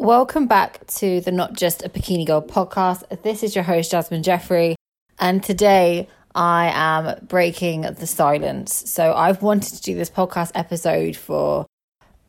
[0.00, 3.22] Welcome back to the Not Just a Bikini Girl podcast.
[3.22, 4.74] This is your host, Jasmine Jeffrey,
[5.18, 8.90] and today I am breaking the silence.
[8.90, 11.66] So, I've wanted to do this podcast episode for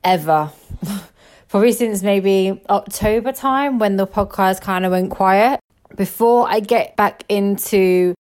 [0.04, 0.52] ever,
[1.48, 5.62] probably since maybe October time when the podcast kind of went quiet.
[5.96, 8.14] Before I get back into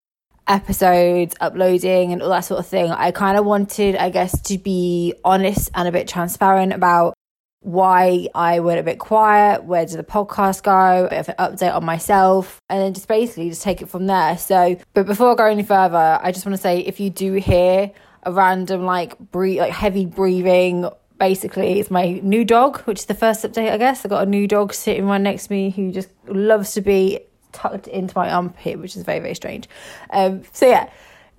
[0.47, 4.57] episodes, uploading, and all that sort of thing, I kind of wanted, I guess, to
[4.57, 7.15] be honest and a bit transparent about
[7.61, 11.35] why I went a bit quiet, where did the podcast go, a bit of an
[11.37, 14.37] update on myself, and then just basically just take it from there.
[14.37, 17.33] So, but before I go any further, I just want to say if you do
[17.33, 17.91] hear
[18.23, 20.89] a random like breathe, like heavy breathing,
[21.19, 24.03] basically it's my new dog, which is the first update, I guess.
[24.03, 27.19] I got a new dog sitting right next to me who just loves to be
[27.51, 29.69] tucked into my armpit, which is very very strange.
[30.09, 30.89] Um, so yeah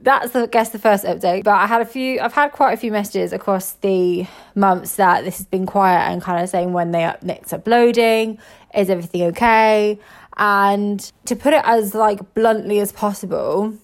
[0.03, 1.45] that's the I guess the first update.
[1.45, 5.25] But I had a few I've had quite a few messages across the months that
[5.25, 8.39] this has been quiet and kind of saying when they up next uploading,
[8.75, 9.99] is everything okay?
[10.37, 13.75] And to put it as like bluntly as possible,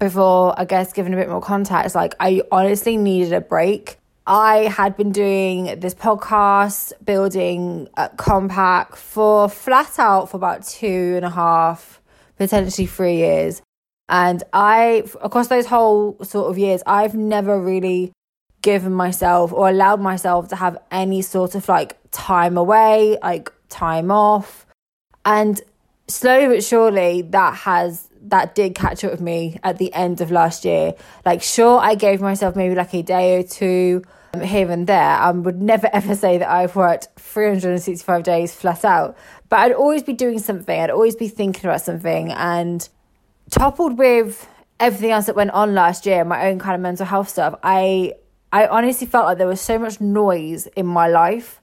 [0.00, 3.98] before I guess giving a bit more context, like I honestly needed a break.
[4.26, 11.14] I had been doing this podcast, building a compact for flat out for about two
[11.16, 12.00] and a half,
[12.36, 13.62] potentially three years.
[14.10, 18.12] And I, across those whole sort of years, I've never really
[18.60, 24.10] given myself or allowed myself to have any sort of like time away, like time
[24.10, 24.66] off.
[25.24, 25.60] And
[26.08, 30.32] slowly but surely, that has that did catch up with me at the end of
[30.32, 30.94] last year.
[31.24, 34.02] Like, sure, I gave myself maybe like a day or two
[34.34, 35.00] um, here and there.
[35.00, 39.16] I would never ever say that I've worked 365 days flat out,
[39.48, 40.80] but I'd always be doing something.
[40.80, 42.32] I'd always be thinking about something.
[42.32, 42.88] And
[43.50, 44.48] toppled with
[44.78, 48.14] everything else that went on last year, my own kind of mental health stuff, I
[48.52, 51.60] I honestly felt like there was so much noise in my life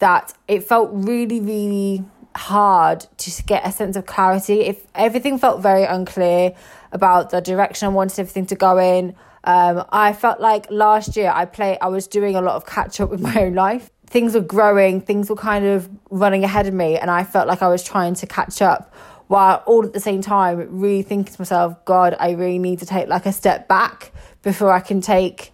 [0.00, 2.04] that it felt really, really
[2.36, 4.60] hard to get a sense of clarity.
[4.60, 6.54] If everything felt very unclear
[6.92, 9.14] about the direction I wanted everything to go in.
[9.44, 13.00] Um, I felt like last year I play I was doing a lot of catch
[13.00, 13.90] up with my own life.
[14.06, 17.62] Things were growing, things were kind of running ahead of me, and I felt like
[17.62, 18.94] I was trying to catch up
[19.28, 22.86] while all at the same time really thinking to myself, God, I really need to
[22.86, 25.52] take like a step back before I can take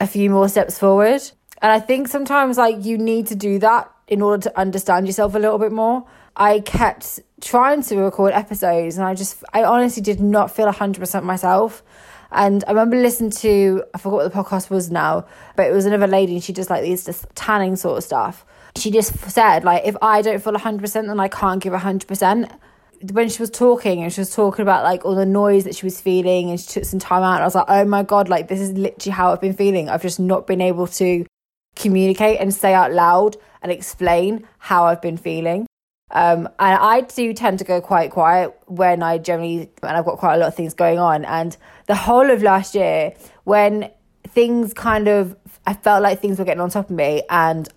[0.00, 1.22] a few more steps forward.
[1.62, 5.34] And I think sometimes like you need to do that in order to understand yourself
[5.34, 6.06] a little bit more.
[6.36, 11.22] I kept trying to record episodes and I just I honestly did not feel 100%
[11.22, 11.82] myself.
[12.32, 15.86] And I remember listening to I forgot what the podcast was now, but it was
[15.86, 18.44] another lady and she does like these just tanning sort of stuff.
[18.76, 22.50] She just said like if I don't feel 100% then I can't give 100%
[23.12, 25.86] when she was talking and she was talking about like all the noise that she
[25.86, 28.48] was feeling and she took some time out, I was like, oh my God, like
[28.48, 29.88] this is literally how I've been feeling.
[29.88, 31.24] I've just not been able to
[31.76, 35.66] communicate and say out loud and explain how I've been feeling.
[36.12, 40.18] Um, and I do tend to go quite quiet when I generally, and I've got
[40.18, 41.24] quite a lot of things going on.
[41.24, 41.56] And
[41.86, 43.90] the whole of last year, when
[44.26, 45.36] things kind of,
[45.66, 47.68] I felt like things were getting on top of me and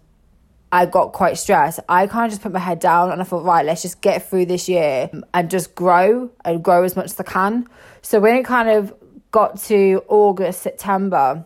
[0.73, 3.43] I got quite stressed, I kind of just put my head down and I thought,
[3.43, 7.19] right, let's just get through this year and just grow and grow as much as
[7.19, 7.67] I can.
[8.01, 8.91] So when it kind of
[9.29, 11.45] got to August, September,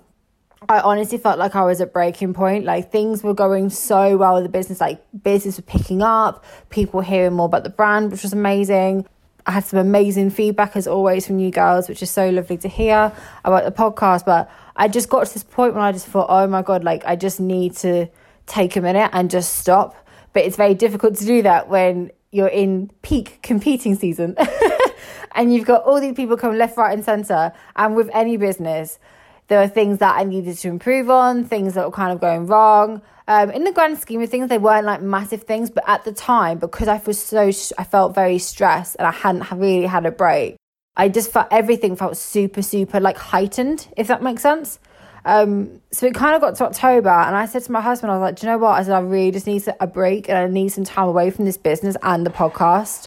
[0.70, 2.64] I honestly felt like I was at breaking point.
[2.64, 7.02] Like things were going so well with the business, like business was picking up, people
[7.02, 9.06] hearing more about the brand, which was amazing.
[9.46, 12.70] I had some amazing feedback as always from you girls, which is so lovely to
[12.70, 13.12] hear
[13.44, 14.24] about the podcast.
[14.24, 17.04] But I just got to this point when I just thought, oh my God, like
[17.06, 18.08] I just need to
[18.48, 19.96] take a minute and just stop.
[20.34, 24.36] But it's very difficult to do that when you're in peak competing season
[25.36, 27.54] and you've got all these people coming left, right, and centre.
[27.76, 29.00] And with any business,
[29.48, 32.48] there are things that I needed to improve on, things that were kind of going
[32.48, 33.02] wrong.
[33.30, 36.14] Um, in the grand scheme of things, they weren't like massive things, but at the
[36.14, 40.12] time, because I was so, I felt very stressed and I hadn't really had a
[40.12, 40.56] break.
[40.96, 44.80] I just felt everything felt super, super like heightened, if that makes sense.
[45.28, 48.16] Um, so it kind of got to October, and I said to my husband, I
[48.16, 48.80] was like, Do you know what?
[48.80, 51.44] I said, I really just need a break and I need some time away from
[51.44, 53.04] this business and the podcast.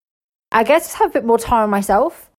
[0.52, 2.31] I guess just have a bit more time myself.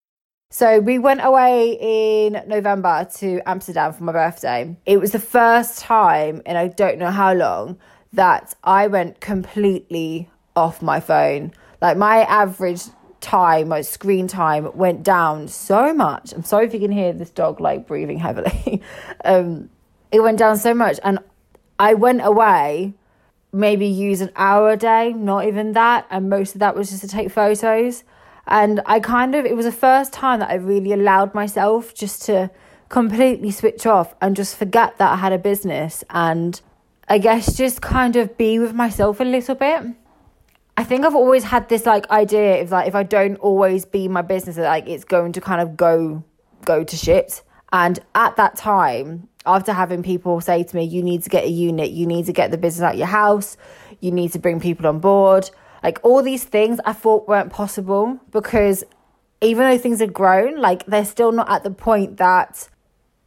[0.52, 4.76] So we went away in November to Amsterdam for my birthday.
[4.86, 7.78] It was the first time in I don't know how long
[8.12, 11.52] that I went completely off my phone.
[11.80, 12.82] Like my average
[13.22, 16.32] time, my screen time went down so much.
[16.32, 18.82] I'm sorry if you can hear this dog like breathing heavily.
[19.24, 19.70] um,
[20.10, 21.18] it went down so much, and
[21.78, 22.94] I went away
[23.52, 27.02] maybe use an hour a day, not even that, and most of that was just
[27.02, 28.02] to take photos.
[28.46, 32.22] And I kind of, it was the first time that I really allowed myself just
[32.26, 32.50] to
[32.88, 36.60] completely switch off and just forget that I had a business and
[37.08, 39.82] I guess just kind of be with myself a little bit.
[40.76, 44.08] I think I've always had this like idea of like if I don't always be
[44.08, 46.24] my business, like it's going to kind of go
[46.64, 47.42] go to shit.
[47.72, 51.48] And at that time, after having people say to me, you need to get a
[51.48, 53.56] unit, you need to get the business out your house,
[54.00, 55.50] you need to bring people on board,
[55.82, 58.84] like all these things I thought weren't possible because
[59.40, 62.68] even though things have grown, like they're still not at the point that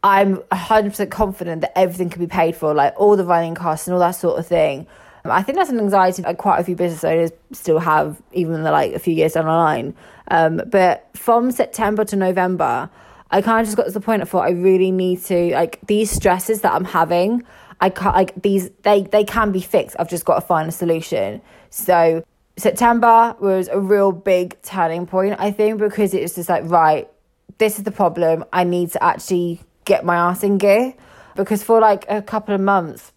[0.03, 3.93] I'm 100% confident that everything can be paid for, like all the running costs and
[3.93, 4.87] all that sort of thing.
[5.31, 8.93] I think that's an anxiety that quite a few business owners still have, even like
[8.93, 9.95] a few years down the line.
[10.29, 12.89] Um, but from September to November,
[13.31, 15.79] I kind of just got to the point I thought I really need to like
[15.87, 17.43] these stresses that I'm having.
[17.81, 19.95] I can't like these they they can be fixed.
[19.99, 21.41] I've just got to find a solution.
[21.69, 22.23] So
[22.57, 27.09] September was a real big turning point, I think, because it was just like right,
[27.57, 28.45] this is the problem.
[28.53, 30.93] I need to actually get my ass in gear
[31.35, 33.11] because for like a couple of months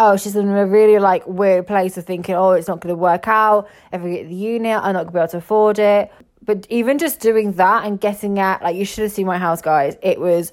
[0.00, 2.98] oh, she's in a really like weird place of thinking, oh, it's not going to
[2.98, 3.68] work out.
[3.92, 6.10] If I get the unit, I'm not going to be able to afford it.
[6.42, 9.60] But even just doing that and getting at, like, you should have seen my house,
[9.60, 9.96] guys.
[10.02, 10.52] It was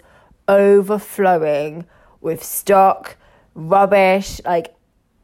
[0.49, 1.85] overflowing
[2.19, 3.15] with stock,
[3.55, 4.41] rubbish.
[4.44, 4.75] Like,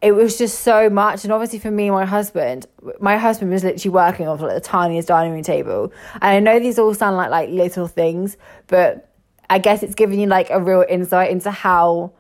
[0.02, 1.26] it was just so much.
[1.26, 2.66] And obviously, for me and my husband,
[3.02, 5.92] my husband was literally working off like the tiniest dining room table.
[6.22, 8.38] And I know these all sound like like little things,
[8.68, 9.10] but
[9.50, 12.14] I guess it's giving you like a real insight into how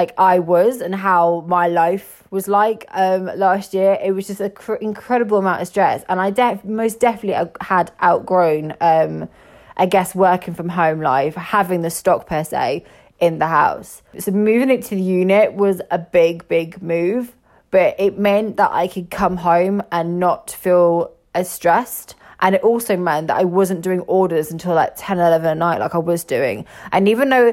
[0.00, 3.98] like I was and how my life was like um, last year.
[4.02, 7.92] It was just an cr- incredible amount of stress, and I def- most definitely had
[8.02, 9.28] outgrown, um,
[9.76, 12.84] I guess, working from home life, having the stock per se
[13.18, 14.00] in the house.
[14.18, 17.36] So moving it to the unit was a big, big move,
[17.70, 22.14] but it meant that I could come home and not feel as stressed.
[22.42, 25.78] And it also meant that I wasn't doing orders until like 10, 11 at night,
[25.78, 26.64] like I was doing.
[26.90, 27.52] And even though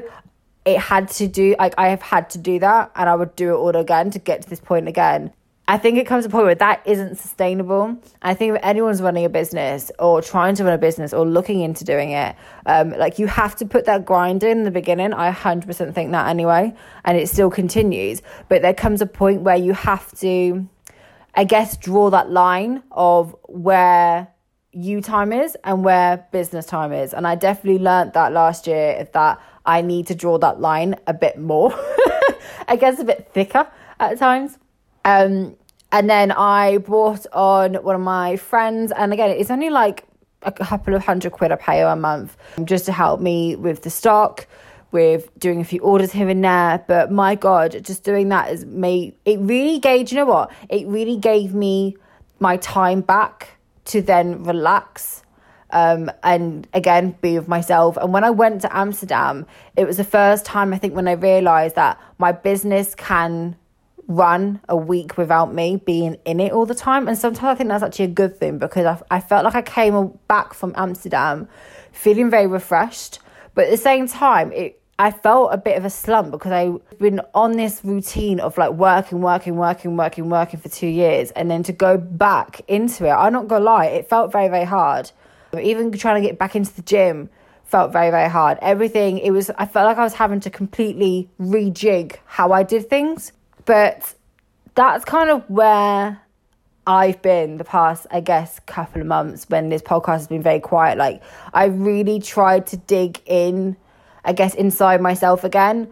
[0.68, 3.54] it had to do like I have had to do that and I would do
[3.54, 5.32] it all again to get to this point again.
[5.70, 7.98] I think it comes to a point where that isn't sustainable.
[8.22, 11.60] I think if anyone's running a business or trying to run a business or looking
[11.60, 15.12] into doing it, um, like you have to put that grind in, in the beginning.
[15.12, 16.74] I 100% think that anyway,
[17.04, 18.22] and it still continues.
[18.48, 20.66] But there comes a point where you have to,
[21.34, 24.28] I guess, draw that line of where
[24.78, 27.12] you time is and where business time is.
[27.12, 31.14] And I definitely learned that last year that I need to draw that line a
[31.14, 31.72] bit more.
[32.68, 33.66] I guess a bit thicker
[33.98, 34.56] at times.
[35.04, 35.56] Um,
[35.90, 40.04] and then I brought on one of my friends, and again, it's only like
[40.42, 43.90] a couple of hundred quid I pay a month just to help me with the
[43.90, 44.46] stock,
[44.92, 46.84] with doing a few orders here and there.
[46.86, 50.52] But my God, just doing that is made it really gave, you know what?
[50.68, 51.96] It really gave me
[52.38, 53.57] my time back
[53.88, 55.22] to then relax
[55.70, 57.96] um, and again be with myself.
[57.96, 59.46] And when I went to Amsterdam,
[59.76, 63.56] it was the first time I think when I realized that my business can
[64.06, 67.06] run a week without me being in it all the time.
[67.08, 69.62] And sometimes I think that's actually a good thing because I, I felt like I
[69.62, 71.46] came back from Amsterdam
[71.92, 73.18] feeling very refreshed.
[73.54, 76.98] But at the same time, it I felt a bit of a slump because I've
[76.98, 81.30] been on this routine of like working, working, working, working, working for two years.
[81.32, 84.64] And then to go back into it, I'm not gonna lie, it felt very, very
[84.64, 85.12] hard.
[85.58, 87.30] Even trying to get back into the gym
[87.64, 88.58] felt very, very hard.
[88.60, 92.90] Everything, it was, I felt like I was having to completely rejig how I did
[92.90, 93.32] things.
[93.66, 94.14] But
[94.74, 96.20] that's kind of where
[96.86, 100.60] I've been the past, I guess, couple of months when this podcast has been very
[100.60, 100.96] quiet.
[100.96, 103.76] Like, I really tried to dig in,
[104.24, 105.88] I guess, inside myself again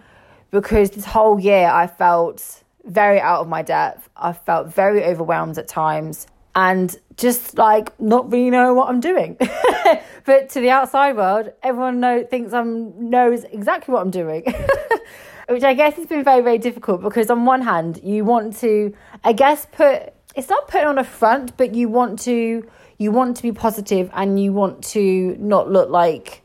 [0.51, 4.09] because this whole year I felt very out of my depth.
[4.17, 9.37] I felt very overwhelmed at times and just like not really know what I'm doing.
[10.25, 14.45] but to the outside world, everyone know thinks I'm knows exactly what I'm doing.
[15.49, 18.95] Which I guess has been very, very difficult because on one hand you want to
[19.23, 22.69] I guess put it's not putting on a front, but you want to
[22.99, 26.43] you want to be positive and you want to not look like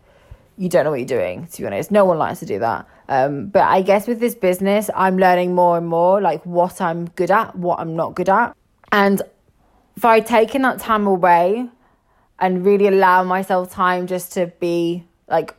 [0.58, 1.92] you don't know what you're doing, to be honest.
[1.92, 2.88] No one likes to do that.
[3.08, 7.06] Um, but I guess with this business, I'm learning more and more like what I'm
[7.10, 8.56] good at, what I'm not good at.
[8.92, 9.22] And
[10.00, 11.68] by taking that time away
[12.40, 15.56] and really allow myself time just to be like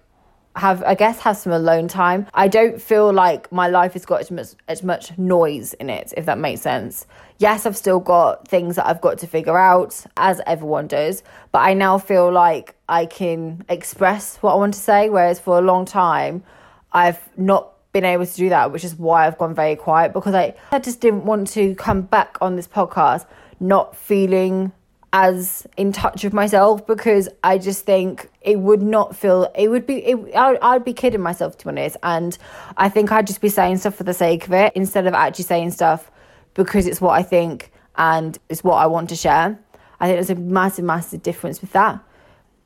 [0.56, 2.26] have I guess have some alone time.
[2.34, 6.12] I don't feel like my life has got as much as much noise in it,
[6.16, 7.06] if that makes sense.
[7.38, 11.60] Yes, I've still got things that I've got to figure out, as everyone does, but
[11.60, 15.62] I now feel like I can express what I want to say, whereas for a
[15.62, 16.44] long time
[16.92, 20.34] I've not been able to do that, which is why I've gone very quiet because
[20.34, 23.26] I, I just didn't want to come back on this podcast
[23.60, 24.72] not feeling
[25.12, 29.86] as in touch with myself because I just think it would not feel it would
[29.86, 32.36] be it, I, I'd be kidding myself to be honest and
[32.78, 35.44] I think I'd just be saying stuff for the sake of it instead of actually
[35.44, 36.10] saying stuff
[36.54, 39.58] because it's what I think and it's what I want to share
[40.02, 42.00] I think there's a massive, massive difference with that.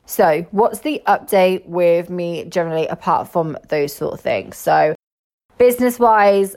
[0.07, 4.57] So, what's the update with me generally apart from those sort of things?
[4.57, 4.95] So,
[5.59, 6.55] business wise,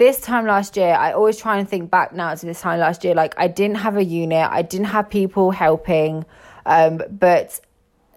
[0.00, 3.04] this time last year, I always try and think back now to this time last
[3.04, 3.14] year.
[3.14, 6.24] Like, I didn't have a unit, I didn't have people helping,
[6.64, 7.60] um, but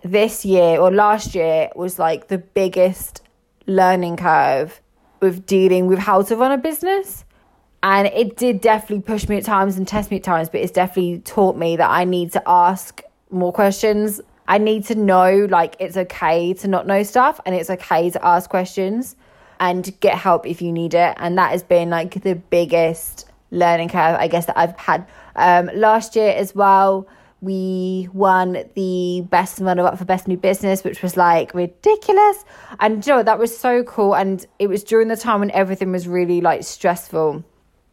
[0.02, 3.22] this year or last year was like the biggest
[3.68, 4.80] learning curve
[5.20, 7.26] with dealing with how to run a business.
[7.84, 10.72] And it did definitely push me at times and test me at times, but it's
[10.72, 15.76] definitely taught me that I need to ask more questions I need to know like
[15.80, 19.16] it's okay to not know stuff and it's okay to ask questions
[19.64, 21.16] and get help if you need it.
[21.18, 25.08] And that has been like the biggest learning curve, I guess, that I've had.
[25.38, 27.08] Um, last year as well,
[27.40, 32.44] we won the best runner up for best new business, which was like ridiculous.
[32.82, 34.16] And you know, that was so cool.
[34.16, 37.46] And it was during the time when everything was really like stressful.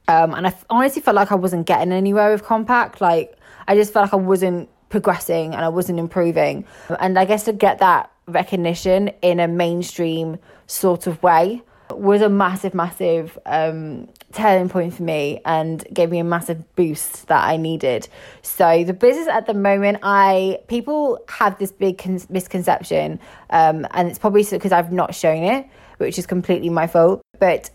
[0.08, 3.00] Um, and I honestly felt like I wasn't getting anywhere with Compact.
[3.00, 3.36] Like,
[3.68, 6.64] I just felt like I wasn't progressing and I wasn't improving.
[6.98, 10.38] And I guess to get that recognition in a mainstream
[10.70, 16.20] sort of way was a massive, massive um, turning point for me and gave me
[16.20, 18.08] a massive boost that I needed.
[18.42, 23.18] So the business at the moment, I people have this big con- misconception,
[23.50, 25.66] um, and it's probably because I've not shown it,
[25.98, 27.22] which is completely my fault.
[27.40, 27.70] But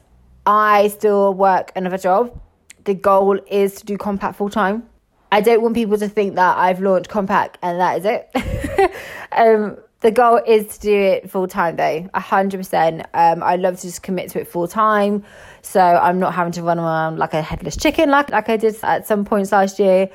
[0.46, 2.40] I still work another job.
[2.86, 4.88] The goal is to do compact full time.
[5.32, 8.92] I don't want people to think that I've launched Compact and that is it.
[9.34, 13.06] um, the goal is to do it full time though, a hundred percent.
[13.14, 15.24] Um, I love to just commit to it full time,
[15.62, 18.75] so I'm not having to run around like a headless chicken like like I did
[18.84, 20.10] at some points last year.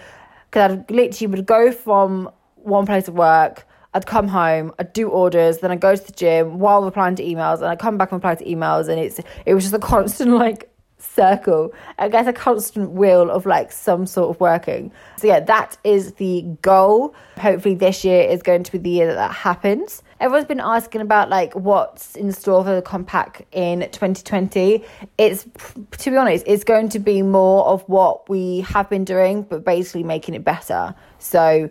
[0.51, 5.09] Because I literally would go from one place of work, I'd come home, I'd do
[5.09, 8.13] orders, then I'd go to the gym while replying to emails, and I'd come back
[8.13, 10.70] and reply to emails, and it's it was just a constant like
[11.15, 11.73] circle.
[11.99, 14.93] I guess a constant wheel of like some sort of working.
[15.17, 17.15] So yeah, that is the goal.
[17.39, 20.03] Hopefully this year is going to be the year that that happens.
[20.21, 24.85] Everyone's been asking about like what's in store for the compact in 2020.
[25.19, 25.47] It's
[25.99, 29.65] to be honest, it's going to be more of what we have been doing, but
[29.65, 30.95] basically making it better.
[31.19, 31.71] So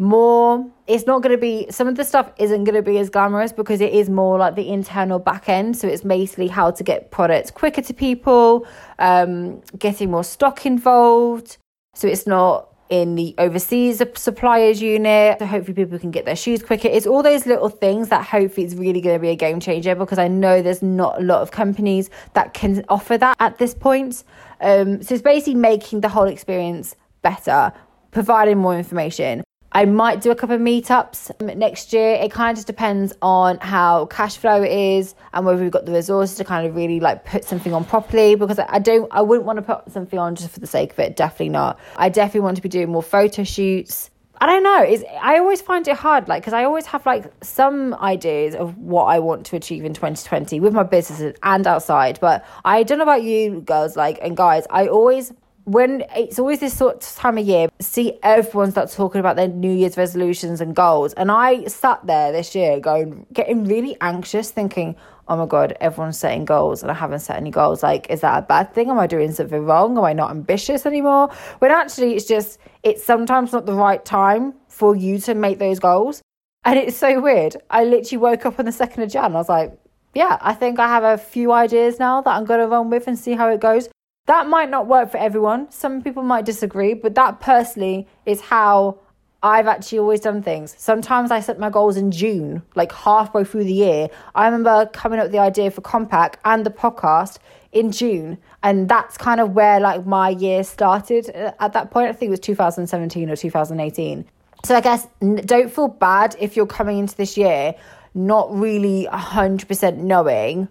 [0.00, 3.10] more it's not going to be some of the stuff isn't going to be as
[3.10, 5.76] glamorous because it is more like the internal back end.
[5.76, 8.66] So it's basically how to get products quicker to people
[8.98, 11.58] um, getting more stock involved.
[11.94, 15.38] So it's not in the overseas suppliers unit.
[15.38, 16.88] So hopefully people can get their shoes quicker.
[16.88, 19.94] It's all those little things that hopefully is really going to be a game changer
[19.94, 23.74] because i know there's not a lot of companies that can offer that at this
[23.74, 24.24] point.
[24.62, 27.72] Um, so it's basically making the whole experience better
[28.10, 32.14] providing more information I might do a couple of meetups um, next year.
[32.14, 35.92] It kind of just depends on how cash flow is and whether we've got the
[35.92, 38.34] resources to kind of really like put something on properly.
[38.34, 40.98] Because I don't, I wouldn't want to put something on just for the sake of
[40.98, 41.14] it.
[41.14, 41.78] Definitely not.
[41.96, 44.10] I definitely want to be doing more photo shoots.
[44.42, 44.82] I don't know.
[44.82, 48.76] Is I always find it hard, like, because I always have like some ideas of
[48.78, 52.18] what I want to achieve in 2020 with my business and outside.
[52.20, 55.32] But I don't know about you girls, like, and guys, I always
[55.70, 59.46] when it's always this sort of time of year, see everyone start talking about their
[59.46, 61.12] New Year's resolutions and goals.
[61.12, 64.96] And I sat there this year going, getting really anxious, thinking,
[65.28, 67.84] oh my God, everyone's setting goals and I haven't set any goals.
[67.84, 68.90] Like, is that a bad thing?
[68.90, 69.96] Am I doing something wrong?
[69.96, 71.30] Am I not ambitious anymore?
[71.60, 75.78] When actually, it's just, it's sometimes not the right time for you to make those
[75.78, 76.20] goals.
[76.64, 77.54] And it's so weird.
[77.70, 79.36] I literally woke up on the 2nd of Jan.
[79.36, 79.78] I was like,
[80.14, 83.06] yeah, I think I have a few ideas now that I'm going to run with
[83.06, 83.88] and see how it goes.
[84.26, 85.70] That might not work for everyone.
[85.70, 89.00] Some people might disagree, but that personally is how
[89.42, 90.74] I've actually always done things.
[90.78, 94.08] Sometimes I set my goals in June, like halfway through the year.
[94.34, 97.38] I remember coming up with the idea for Compact and the podcast
[97.72, 101.30] in June, and that's kind of where like my year started.
[101.34, 104.24] Uh, at that point, I think it was 2017 or 2018.
[104.64, 107.74] So I guess don't feel bad if you're coming into this year
[108.14, 110.68] not really 100% knowing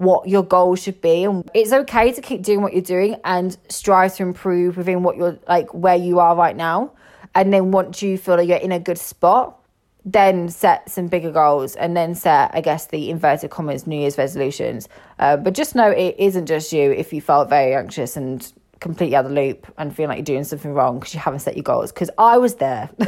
[0.00, 3.58] what your goal should be and it's okay to keep doing what you're doing and
[3.68, 6.90] strive to improve within what you're like where you are right now.
[7.34, 9.60] And then once you feel like you're in a good spot
[10.06, 14.16] then set some bigger goals and then set i guess the inverted commas new year's
[14.16, 14.88] resolutions.
[15.18, 19.14] Uh, but just know it isn't just you if you felt very anxious and completely
[19.14, 21.56] out of the loop and feeling like you're doing something wrong because you haven't set
[21.56, 21.92] your goals.
[21.92, 22.88] Because i was there.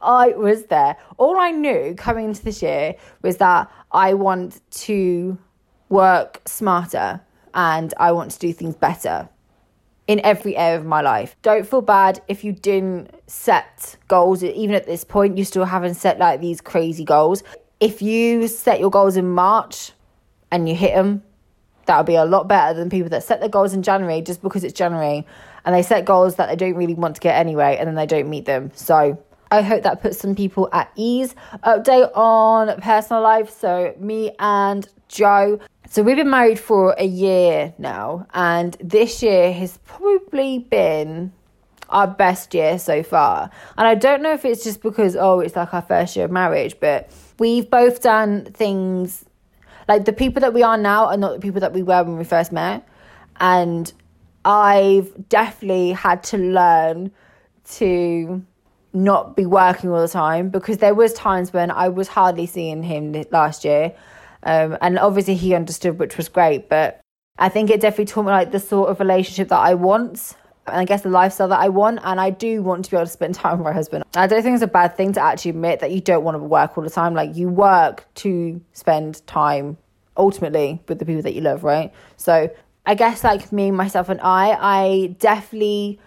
[0.00, 0.96] I was there.
[1.16, 5.36] All i knew coming into this year was that i want to
[5.88, 7.20] work smarter
[7.52, 9.28] and I want to do things better
[10.06, 11.36] in every area of my life.
[11.42, 15.94] Don't feel bad if you didn't set goals, even at this point, you still haven't
[15.94, 17.42] set like these crazy goals.
[17.80, 19.92] If you set your goals in March
[20.50, 21.22] and you hit them,
[21.86, 24.64] that'll be a lot better than people that set their goals in January just because
[24.64, 25.26] it's January
[25.64, 28.06] and they set goals that they don't really want to get anyway, and then they
[28.06, 28.70] don't meet them.
[28.74, 31.34] So I hope that puts some people at ease.
[31.62, 33.50] Update on personal life.
[33.50, 35.60] So, me and Joe.
[35.88, 41.32] So, we've been married for a year now, and this year has probably been
[41.90, 43.50] our best year so far.
[43.76, 46.30] And I don't know if it's just because, oh, it's like our first year of
[46.30, 49.24] marriage, but we've both done things
[49.88, 52.16] like the people that we are now are not the people that we were when
[52.16, 52.86] we first met.
[53.40, 53.92] And
[54.44, 57.10] I've definitely had to learn
[57.72, 58.42] to
[58.92, 62.82] not be working all the time because there was times when I was hardly seeing
[62.82, 63.94] him last year.
[64.44, 66.68] Um, and obviously he understood, which was great.
[66.68, 67.00] But
[67.38, 70.36] I think it definitely taught me like the sort of relationship that I want
[70.66, 72.00] and I guess the lifestyle that I want.
[72.04, 74.04] And I do want to be able to spend time with my husband.
[74.14, 76.38] I don't think it's a bad thing to actually admit that you don't want to
[76.38, 77.14] work all the time.
[77.14, 79.76] Like you work to spend time
[80.16, 81.92] ultimately with the people that you love, right?
[82.16, 82.50] So
[82.86, 85.98] I guess like me, myself, and I, I definitely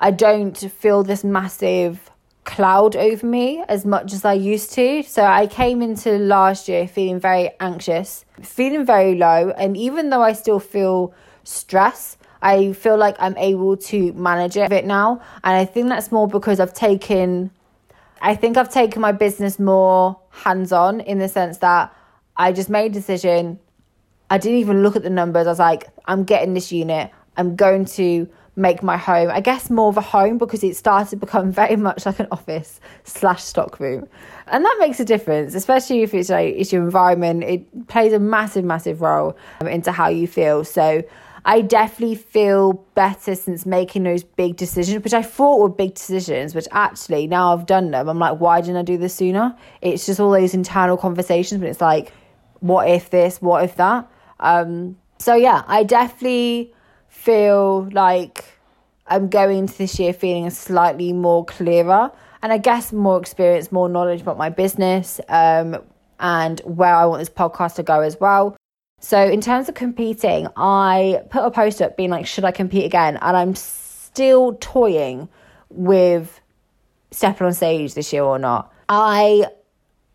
[0.00, 2.10] I don't feel this massive
[2.44, 5.02] cloud over me as much as I used to.
[5.02, 10.22] So I came into last year feeling very anxious, feeling very low, and even though
[10.22, 15.22] I still feel stress, I feel like I'm able to manage it now.
[15.42, 17.50] And I think that's more because I've taken,
[18.20, 21.94] I think I've taken my business more hands on in the sense that
[22.36, 23.58] I just made a decision.
[24.28, 25.46] I didn't even look at the numbers.
[25.46, 27.10] I was like, I'm getting this unit.
[27.36, 31.10] I'm going to make my home, I guess, more of a home because it started
[31.10, 34.08] to become very much like an office slash stock room.
[34.46, 37.42] And that makes a difference, especially if it's like it's your environment.
[37.44, 40.64] It plays a massive, massive role into how you feel.
[40.64, 41.02] So
[41.46, 46.54] I definitely feel better since making those big decisions, which I thought were big decisions,
[46.54, 49.56] which actually now I've done them, I'm like, why didn't I do this sooner?
[49.82, 52.12] It's just all those internal conversations, but it's like,
[52.60, 54.10] what if this, what if that?
[54.40, 56.73] Um, so yeah, I definitely
[57.14, 58.44] feel like
[59.06, 62.10] I'm going into this year feeling slightly more clearer
[62.42, 65.78] and I guess more experience, more knowledge about my business um,
[66.18, 68.56] and where I want this podcast to go as well.
[69.00, 72.84] So, in terms of competing, I put a post up being like, should I compete
[72.84, 73.18] again?
[73.20, 75.28] And I'm still toying
[75.70, 76.40] with
[77.10, 78.72] stepping on stage this year or not.
[78.88, 79.46] I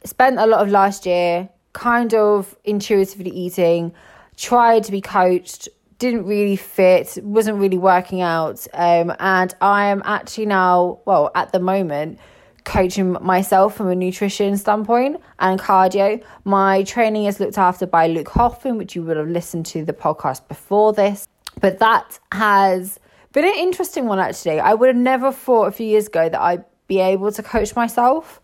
[0.04, 3.94] spent a lot of last year kind of intuitively eating,
[4.38, 8.66] tried to be coached, didn't really fit, wasn't really working out.
[8.74, 12.20] Um, and I am actually now, well, at the moment,
[12.64, 16.24] coaching myself from a nutrition standpoint and cardio.
[16.46, 19.94] My training is looked after by Luke Hoffman, which you would have listened to the
[19.94, 21.28] podcast before this.
[21.60, 23.00] But that has
[23.34, 24.60] been an interesting one, actually.
[24.60, 27.76] I would have never thought a few years ago that I'd be able to coach
[27.76, 28.40] myself.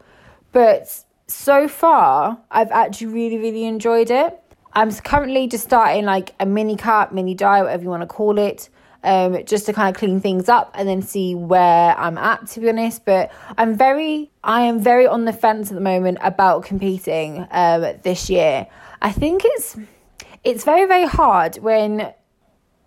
[0.52, 4.42] But so far, I've actually really, really enjoyed it.
[4.76, 8.38] I'm currently just starting like a mini cut, mini diet, whatever you want to call
[8.38, 8.70] it
[9.06, 12.60] um, just to kind of clean things up and then see where I'm at, to
[12.60, 13.06] be honest.
[13.06, 17.86] But I'm very, I am very on the fence at the moment about competing um,
[18.04, 18.68] this year.
[19.02, 19.78] I think it's,
[20.44, 22.14] it's very, very hard when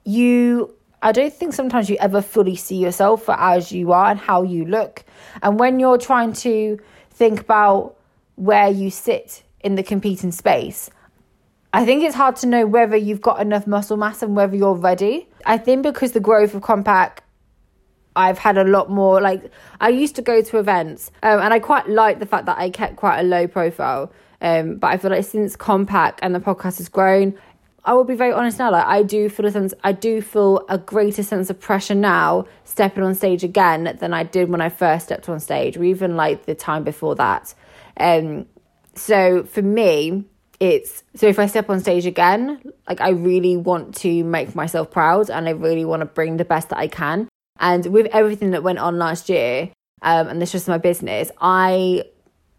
[0.05, 4.19] you I don't think sometimes you ever fully see yourself for as you are and
[4.19, 5.05] how you look.
[5.43, 7.97] And when you're trying to think about
[8.35, 10.91] where you sit in the competing space,
[11.73, 14.75] I think it's hard to know whether you've got enough muscle mass and whether you're
[14.75, 15.29] ready.
[15.45, 17.23] I think because the growth of Compact,
[18.17, 19.21] I've had a lot more.
[19.21, 19.51] Like
[19.81, 22.71] I used to go to events, um, and I quite like the fact that I
[22.71, 24.13] kept quite a low profile.
[24.41, 27.35] Um, but I feel like since Compact and the podcast has grown,
[27.85, 28.71] I will be very honest now.
[28.71, 32.47] Like I do feel a sense, I do feel a greater sense of pressure now
[32.65, 36.17] stepping on stage again than I did when I first stepped on stage, or even
[36.17, 37.55] like the time before that.
[37.99, 38.47] Um,
[38.95, 40.25] so for me,
[40.61, 44.91] it's so if I step on stage again, like I really want to make myself
[44.91, 47.29] proud and I really want to bring the best that I can.
[47.61, 49.71] And with everything that went on last year,
[50.03, 52.05] um, and this just my business, I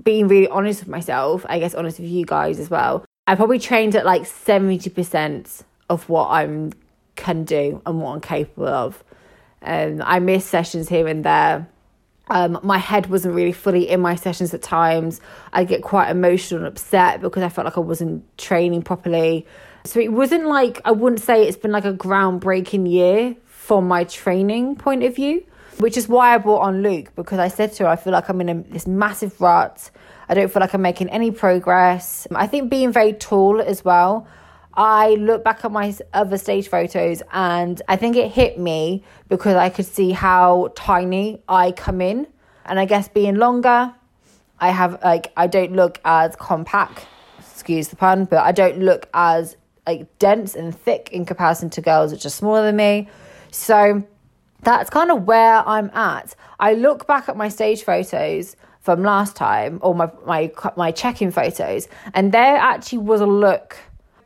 [0.04, 3.06] being really honest with myself, I guess honest with you guys as well.
[3.28, 6.72] I probably trained at like 70% of what I'm
[7.16, 9.04] can do and what I'm capable of.
[9.62, 11.68] Um, I miss sessions here and there
[12.30, 15.20] um, my head wasn't really fully in my sessions at times.
[15.52, 19.48] I get quite emotional and upset because I felt like I wasn't training properly.
[19.86, 24.04] So it wasn't like, I wouldn't say it's been like a groundbreaking year from my
[24.04, 25.44] training point of view,
[25.78, 28.30] which is why I brought on Luke because I said to her, I feel like
[28.30, 29.90] I'm in a, this massive rut.
[30.28, 32.28] I don't feel like I'm making any progress.
[32.36, 34.28] I think being very tall as well.
[34.80, 39.56] I look back at my other stage photos and I think it hit me because
[39.56, 42.28] I could see how tiny I come in.
[42.64, 43.94] And I guess being longer,
[44.58, 47.06] I have like, I don't look as compact,
[47.40, 51.82] excuse the pun, but I don't look as like dense and thick in comparison to
[51.82, 53.10] girls which are smaller than me.
[53.52, 54.08] So
[54.62, 56.36] that's kind of where I'm at.
[56.58, 61.32] I look back at my stage photos from last time or my my my check-in
[61.32, 63.76] photos and there actually was a look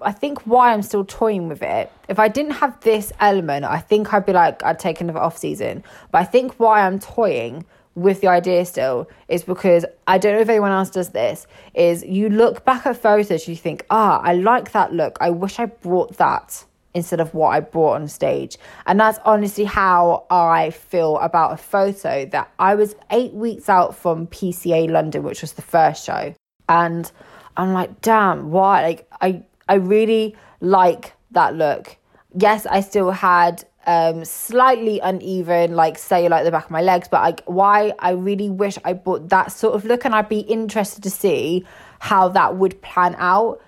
[0.04, 1.92] I think why I'm still toying with it.
[2.08, 5.38] If I didn't have this element, I think I'd be like I'd take another off
[5.38, 5.84] season.
[6.12, 10.42] But I think why I'm toying with the idea still is because I don't know
[10.42, 14.34] if anyone else does this is you look back at photos you think ah I
[14.34, 18.58] like that look I wish I brought that instead of what I brought on stage
[18.88, 23.96] and that's honestly how I feel about a photo that I was 8 weeks out
[23.96, 26.34] from PCA London which was the first show
[26.68, 27.12] and
[27.58, 31.98] I'm like damn why like I I really like that look
[32.36, 37.08] yes I still had um, slightly uneven, like say like the back of my legs,
[37.10, 40.40] but like why I really wish I bought that sort of look, and I'd be
[40.40, 41.66] interested to see
[42.00, 43.62] how that would plan out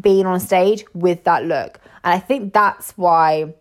[0.00, 1.80] being on stage with that look.
[2.04, 3.54] And I think that's why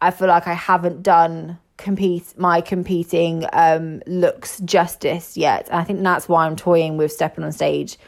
[0.00, 5.68] I feel like I haven't done compete my competing um looks justice yet.
[5.68, 7.98] And I think that's why I'm toying with stepping on stage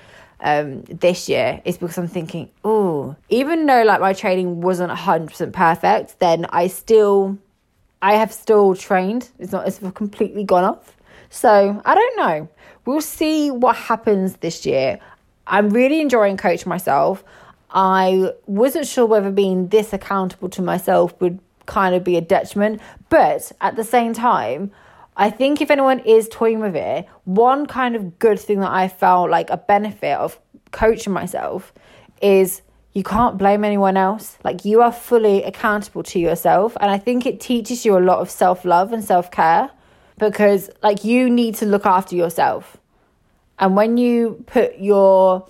[0.41, 5.53] um, this year is because I'm thinking, oh, even though like my training wasn't 100%
[5.53, 7.39] perfect, then I still,
[8.03, 9.31] I have still trained.
[9.39, 10.97] It's not as if completely gone off.
[11.31, 12.49] So I don't know.
[12.85, 14.99] We'll see what happens this year.
[15.47, 17.25] I'm really enjoying coaching myself.
[17.71, 22.81] I wasn't sure whether being this accountable to myself would kind of be a detriment,
[23.09, 24.71] but at the same time,
[25.17, 28.89] I think if anyone is toying with it, one kind of good thing that I
[28.89, 30.41] felt like a benefit of
[30.73, 31.73] coaching myself
[32.21, 34.39] is you can't blame anyone else.
[34.43, 36.77] Like you are fully accountable to yourself.
[36.81, 39.71] And I think it teaches you a lot of self love and self care
[40.19, 42.77] because, like, you need to look after yourself.
[43.59, 45.47] And when you put your,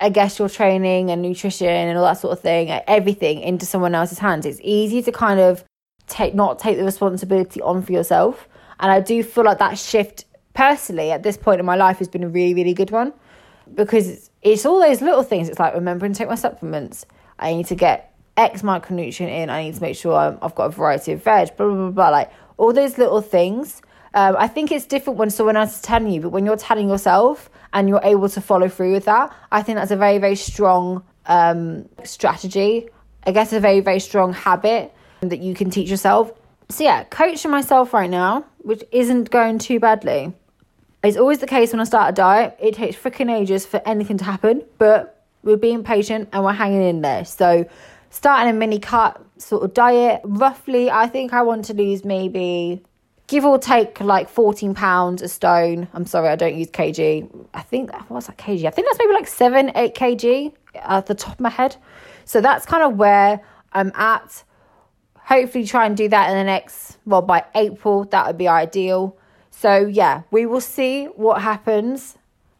[0.00, 3.66] I guess, your training and nutrition and all that sort of thing, uh, everything into
[3.66, 5.64] someone else's hands, it's easy to kind of
[6.06, 8.48] take, not take the responsibility on for yourself.
[8.82, 12.08] And I do feel like that shift personally at this point in my life has
[12.08, 13.12] been a really, really good one
[13.74, 15.48] because it's, it's all those little things.
[15.48, 17.06] It's like remembering to take my supplements.
[17.38, 19.50] I need to get X micronutrient in.
[19.50, 21.90] I need to make sure i have got a variety of veg, blah, blah, blah,
[21.90, 22.08] blah.
[22.10, 23.82] Like all those little things.
[24.14, 26.88] Um, I think it's different when someone else is telling you, but when you're telling
[26.88, 30.36] yourself and you're able to follow through with that, I think that's a very, very
[30.36, 32.88] strong um, strategy.
[33.26, 36.32] I guess a very, very strong habit that you can teach yourself.
[36.68, 40.32] So, yeah, coaching myself right now, which isn't going too badly.
[41.02, 44.18] It's always the case when I start a diet, it takes freaking ages for anything
[44.18, 47.24] to happen, but we're being patient and we're hanging in there.
[47.24, 47.68] So,
[48.10, 52.82] starting a mini cut sort of diet, roughly, I think I want to lose maybe
[53.26, 55.88] give or take like 14 pounds a stone.
[55.94, 57.48] I'm sorry, I don't use kg.
[57.54, 58.64] I think, what's that kg?
[58.64, 61.76] I think that's maybe like 7, 8 kg at the top of my head.
[62.24, 63.40] So, that's kind of where
[63.72, 64.44] I'm at
[65.24, 69.16] hopefully try and do that in the next well by April that would be ideal.
[69.50, 72.18] So yeah we will see what happens.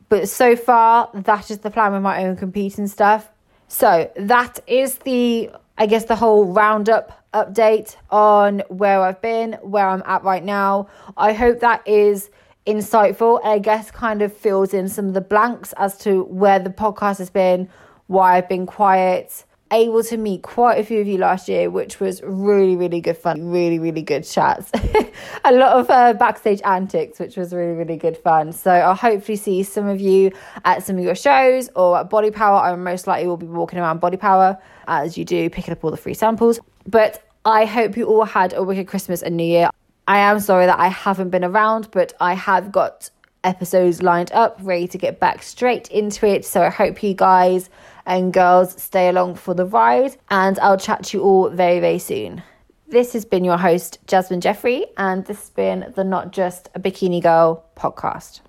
[0.08, 3.30] But so far that is the plan with my own competing stuff.
[3.68, 9.88] So that is the I guess the whole roundup update on where I've been where
[9.88, 10.88] I'm at right now.
[11.16, 12.30] I hope that is
[12.66, 13.40] insightful.
[13.42, 16.70] And I guess kind of fills in some of the blanks as to where the
[16.70, 17.68] podcast has been
[18.06, 21.98] why I've been quiet able to meet quite a few of you last year, which
[21.98, 23.50] was really, really good fun.
[23.50, 24.70] Really, really good chats.
[25.44, 28.52] a lot of uh, backstage antics, which was really, really good fun.
[28.52, 30.30] So I'll hopefully see some of you
[30.64, 32.58] at some of your shows or at Body Power.
[32.60, 35.90] I most likely will be walking around Body Power as you do, picking up all
[35.90, 36.60] the free samples.
[36.86, 39.70] But I hope you all had a wicked Christmas and New Year.
[40.06, 43.10] I am sorry that I haven't been around, but I have got
[43.44, 46.44] episodes lined up, ready to get back straight into it.
[46.44, 47.70] So I hope you guys
[48.06, 51.98] and girls stay along for the ride, and I'll chat to you all very, very
[51.98, 52.42] soon.
[52.88, 56.80] This has been your host, Jasmine Jeffrey, and this has been the Not Just a
[56.80, 58.40] Bikini Girl podcast.